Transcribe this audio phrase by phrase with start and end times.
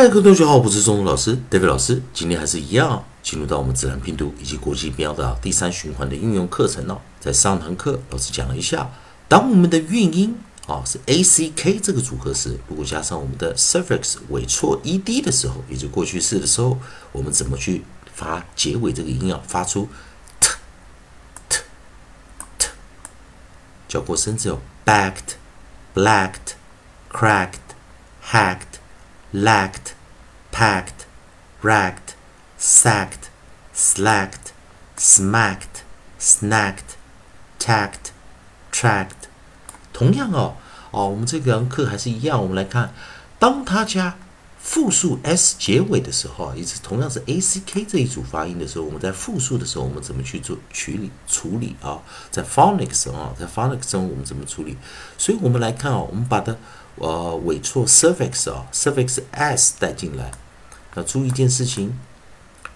[0.00, 2.00] 嗨，各位同学好，我是钟老师，David 老师。
[2.14, 6.98] 今天还是一样，进入到我们自然拼读以及国际标的第三循环的应用课程了。
[7.20, 8.90] 在上堂课，老师讲了一下，
[9.28, 10.34] 当我们的韵音
[10.66, 16.78] 啊是 a c k 这个组合时，如果加上我们的 suffix 尾错 e d 的时候，也就过去式的时候，
[17.12, 19.42] 我们怎么去发结尾这个音啊？
[19.46, 19.86] 发出
[20.40, 20.48] t
[21.50, 21.58] t
[22.58, 22.68] t，
[23.86, 25.34] 叫过声之后，backed,
[25.94, 26.54] blacked,
[27.12, 27.52] cracked,
[28.24, 28.69] hacked。
[29.32, 29.94] Lacked,
[30.52, 31.06] packed,
[31.62, 32.14] racked,
[32.58, 33.28] sacked,
[33.74, 34.52] slacked,
[34.98, 35.84] smacked,
[36.18, 36.96] snacked,
[37.58, 38.10] tacked,
[38.72, 39.28] tracked。
[39.92, 40.54] 同样哦，
[40.90, 42.92] 哦，我们这堂课还是一样，我们来看，
[43.38, 44.16] 当它加
[44.58, 52.00] 复数 s 结尾的时候，也是同样是 a c k 这一组发音的时候，我们在复数的时候，我们怎么去做处理处理啊？
[52.30, 54.76] 在 phonics 啊，在 phonics 中我们怎么处理？
[55.16, 56.56] 所以我们来看啊，我们把它。
[56.96, 60.30] 呃，尾错 suffix 啊，suffix s 带进来，
[60.94, 61.98] 要注意一件事情，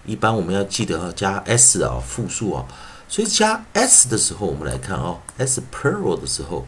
[0.05, 2.65] 一般我们要记得啊，加 s 啊，复数啊，
[3.07, 6.65] 所以加 s 的时候，我们来看啊，s plural 的时候，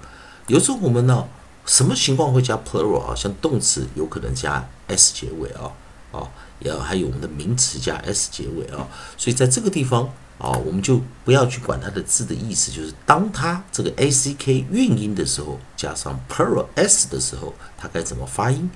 [0.48, 1.28] 有时候我们呢，
[1.66, 3.16] 什么情况会加 plural 啊？
[3.16, 5.72] 像动词有可能加 s 结尾啊，
[6.12, 10.10] 啊，也还有我们的名词加 s 结尾啊，所以在这个地方。
[10.38, 18.70] 啊，我们就不要去管它的字的意思，就是当它这个 a c k 韵音的时候，加上 plural s 的时候，它该怎么发音？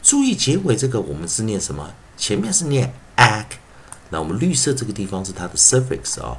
[0.00, 1.92] 注意结尾这个，我们是念什么？
[2.16, 3.46] 前面是念 ac，
[4.10, 6.38] 那我们绿色这个地方是它的 suffix 啊，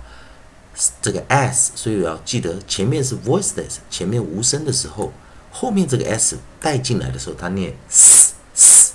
[1.02, 5.12] 这个 s，所以要记得前面是 voiceless，前面无声的时候，
[5.52, 8.94] 后面这个 s 带进来的时候，它念 s s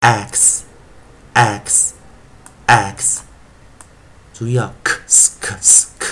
[0.00, 0.62] s，x
[1.34, 1.92] x
[2.66, 3.31] x。
[4.42, 6.08] 注意啊，k s k s k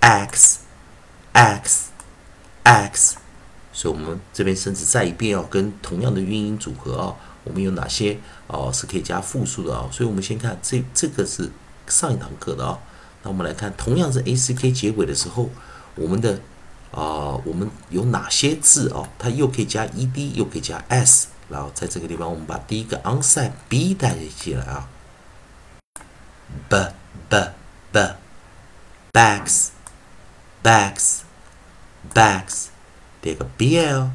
[0.00, 0.60] s，x
[1.32, 1.90] x
[2.62, 3.16] x，
[3.72, 8.16] 所以我们这边甚至再一遍哦，跟同样的韵音组合啊，我们有哪些
[8.46, 9.88] 哦是可以加复数的啊？
[9.90, 11.50] 所以我们先看这这个是
[11.88, 12.78] 上一堂课的啊，
[13.24, 15.50] 那我们来看同样是 a c k 结尾的时候，
[15.96, 16.34] 我们的
[16.92, 19.02] 啊我们有哪些字啊？
[19.18, 24.88] 它又可以加 e d 又可以加 s，然后在这个地方我们把第一个 onside b 带进来啊
[26.68, 26.92] ，b。
[27.29, 27.37] b
[27.91, 27.99] b
[29.13, 29.71] bags
[30.63, 31.21] bags
[32.13, 32.67] bags
[33.21, 34.09] 第二个 bl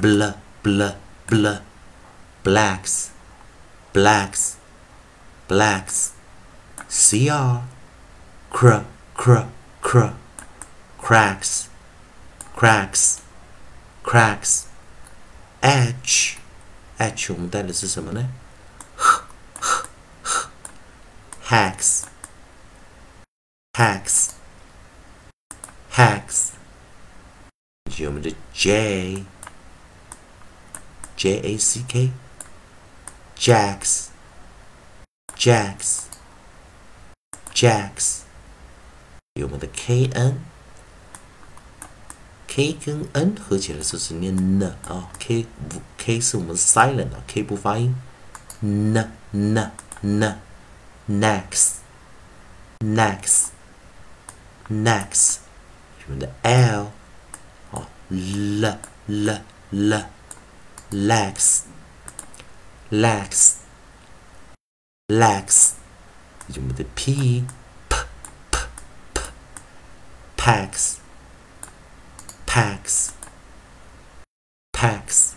[0.00, 0.92] bl bl
[1.28, 1.60] bl
[2.42, 3.08] blacks
[3.92, 4.54] blacks
[5.48, 6.10] blacks
[6.88, 7.60] cr
[8.50, 8.82] cr
[9.16, 9.44] cr
[9.82, 10.12] cr
[11.00, 11.66] cracks
[12.56, 13.18] cracks
[14.04, 14.64] cracks
[15.60, 16.36] h
[16.98, 18.28] h 我们带的是什么呢？
[21.48, 22.02] hacks
[23.76, 24.30] hacks
[25.92, 26.50] hacks
[27.90, 29.24] 以及我们的 J
[31.16, 32.12] J A C K
[33.36, 34.06] jacks
[35.36, 36.02] jacks
[37.54, 38.20] jacks
[39.34, 40.44] 有我们的 K N
[42.46, 47.96] K 跟 N 合起来就是念 n 啊，K 不 K 是我们 silent 啊，K 不发音，
[48.60, 50.38] n n n
[51.08, 51.76] next
[52.80, 53.46] next
[54.68, 55.38] next，
[56.06, 56.90] 我们的 l
[57.70, 60.06] 哦，l l l
[60.90, 61.62] legs
[62.90, 63.54] legs
[65.08, 65.72] legs，
[66.48, 67.44] 以及我们的 p
[67.88, 67.96] p
[68.50, 68.58] p
[69.14, 69.22] p
[70.36, 70.96] packs
[72.46, 73.10] packs
[74.72, 75.30] packs，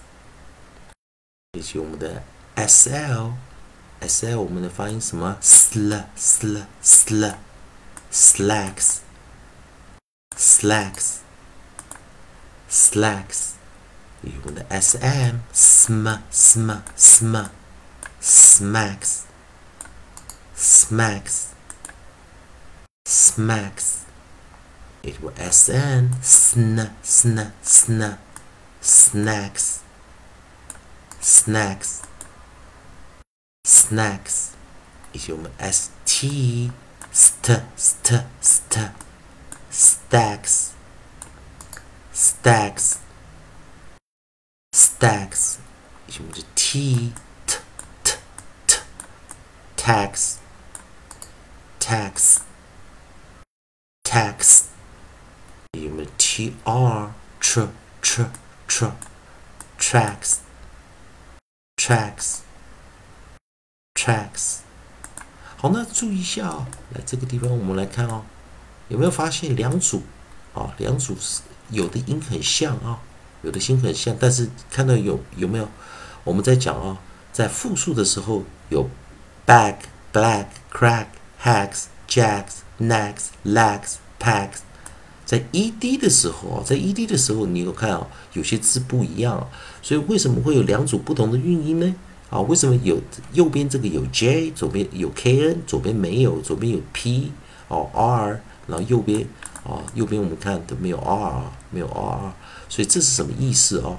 [1.53, 2.23] 以及我们的
[2.55, 3.33] sl
[4.01, 5.37] sl，我们的发音什么？
[5.41, 7.35] sl sl sl
[8.11, 8.97] slacks
[10.40, 11.22] slacks.
[12.68, 13.56] Slacks.
[14.22, 17.36] You want the sm sm sm sm.
[18.20, 19.26] Smacks.
[20.54, 21.54] Smacks.
[23.06, 24.06] Smacks.
[25.02, 28.18] It will sn sn sn sn.
[28.80, 29.82] Snacks.
[31.20, 32.02] Snacks.
[33.64, 34.56] Snacks.
[35.12, 36.72] Ich um st
[37.10, 39.09] st st st
[39.71, 40.69] stacks
[42.13, 42.95] stacks
[44.71, 45.57] stacks
[46.07, 47.13] 以及我们的 t
[47.45, 47.57] t
[48.03, 48.17] t
[48.67, 48.79] t
[49.75, 50.35] tax
[51.79, 52.37] tax
[54.03, 54.63] tax
[55.73, 57.67] 以及我们的 t r tr
[58.01, 58.29] tr
[58.67, 58.91] tr
[59.77, 60.37] tracks
[61.75, 62.39] tracks
[63.93, 64.59] tracks
[65.57, 68.25] 好，那注意一下哦，来这个地方我们来看哦。
[68.90, 70.02] 有没有发现两组
[70.52, 70.74] 啊？
[70.76, 71.40] 两组是
[71.70, 73.00] 有的音很像啊，
[73.42, 75.66] 有的音很像，但是看到有有没有？
[76.24, 76.98] 我们在讲啊，
[77.32, 78.90] 在复数的时候有
[79.46, 79.76] bag、
[80.12, 81.06] black、crack、
[81.42, 84.58] hacks、jacks、necks、legs、packs。
[85.24, 89.48] 在 ed 的时候啊，在 ed 的时候，你有看啊，有些字不一样，
[89.80, 91.94] 所以为什么会有两组不同的韵音呢？
[92.28, 93.00] 啊，为什么有
[93.32, 97.30] 右边这个有 j，左边有 kn，左边没有，左边有 p
[97.68, 99.26] 哦 r，然后右边
[99.64, 102.32] 啊，右边我们看都没有 r，没有 r，
[102.68, 103.98] 所以这是什么意思啊？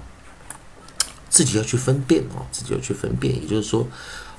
[1.30, 3.36] 自己要去分辨啊，自己要去分辨。
[3.36, 3.88] 也就是说，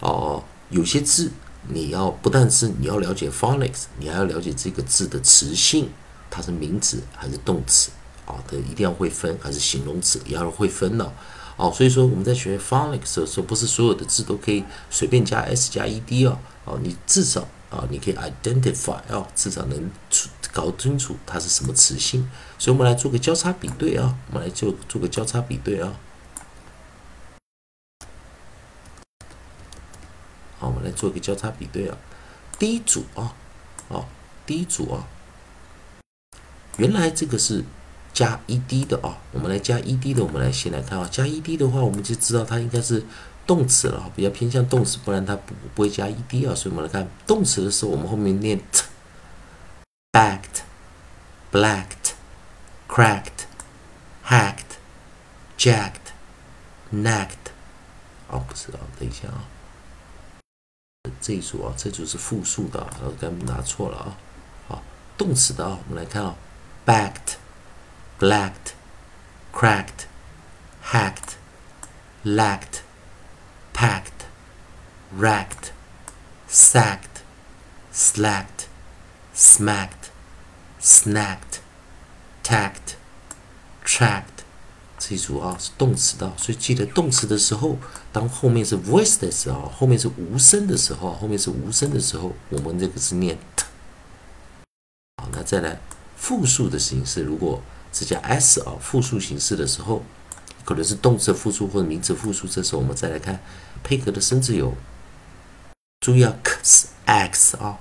[0.01, 1.31] 哦，有些字
[1.69, 5.89] 你要不但是你要了解 phonics，你还要了解这个字的词性。
[6.35, 7.91] 它是名词还是动词
[8.25, 8.37] 啊？
[8.49, 11.13] 的一定要会分，还是形容词也要会分呢？
[11.57, 16.39] 哦，所以说我们在学 phonics 的时候，不是所有的字都可以随便加 s 加 ed 哦。
[16.65, 22.29] 哦，你至少啊，你可以 identify 啊，至少能出搞清楚它是什么词性。
[22.59, 25.95] 所以，我们来做个交叉比对啊，我们来做做个交叉比对啊。
[30.59, 31.97] 好，我们来做个交叉比对啊。
[32.59, 33.35] 第一组啊，
[33.89, 34.05] 啊，
[34.47, 35.09] 第一组啊。
[36.77, 37.65] 原来这个是
[38.13, 43.03] 加 ed 的啊，我们来加 ed 的，我们来先来看啊，加 ed 的话，我们就知道它应该是
[43.47, 46.55] 动词了，比较偏向动词，不然它不不会加 ed 啊。
[46.55, 50.63] 所以我们来看动词的时候，我们后面念 t，backed、
[51.51, 52.15] blacked、
[52.89, 53.47] cracked、
[54.25, 54.79] hacked、
[55.59, 56.13] jacked、
[56.93, 57.53] necked。
[58.29, 59.45] 哦，不是啊，等一下啊，
[61.21, 64.17] 这一组啊，这组是复数的，我刚拿错了啊。
[64.69, 64.83] 好，
[65.19, 66.35] 动词的啊，我们来看啊。
[66.85, 67.37] backed,
[68.19, 68.73] blacked,
[69.53, 70.07] cracked,
[70.83, 71.37] hacked,
[72.25, 72.81] lacked,
[73.83, 74.27] packed,
[75.19, 75.73] racked,
[76.49, 77.17] sacked,
[77.93, 78.69] slacked,
[79.35, 80.05] smacked,
[80.81, 81.59] snacked,
[82.45, 82.95] tacked,
[83.85, 84.45] tracked。
[85.01, 87.77] 这一组啊是动词的，所以记得动词的时候，
[88.13, 93.65] 当后面是 voice 的时候，后面是无声的时候，后面是无声的时候，我们这个是念 t。
[95.21, 95.81] 好，那再来。
[96.17, 97.61] 复数的形式，如果
[97.93, 100.05] 是加 s 啊，复数形式的时候，
[100.64, 102.48] 可能是动词复数或者名词复数。
[102.48, 103.40] 这时候我们再来看
[103.84, 104.76] 配合的生字有，
[106.02, 107.78] 注意啊，x x 啊，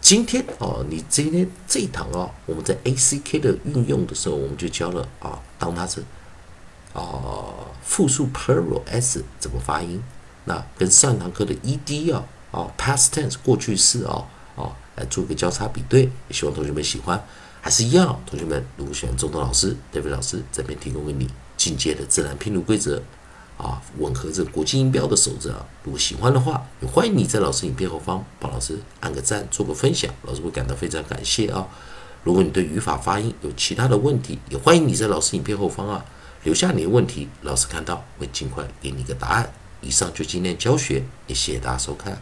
[0.05, 6.05] 今天哦，你今天这一堂啊，我们在 A C K 的运用的时候，我们就教了啊，当它是
[6.93, 7.03] 啊
[7.83, 10.03] 复数 plural s 怎么发音，
[10.45, 12.23] 那跟上堂课的 E D 啊
[12.53, 14.23] 啊 past tense 过去式啊
[14.56, 17.19] 啊来做一个交叉比对，希望同学们喜欢，
[17.62, 23.03] 还是一样，同学们如果喜欢中东老师、David 老师这边提供给你进阶的自然拼读规则。
[23.56, 25.65] 啊，吻合着国际音标的守则啊！
[25.85, 31.67] 如果喜欢的话，也欢迎你在老师影片后方帮老师按个赞，做个分享，老师会感到非常感谢啊！
[32.25, 36.05] 如果你对语法发音有其他的问题，也欢迎你在老师影片后方啊
[36.43, 39.49] 留下你的问题，老师看到会尽快给你一个答案。
[39.81, 42.21] 以上就今天教学，也谢谢大家收看。